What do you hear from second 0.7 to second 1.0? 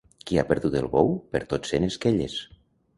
el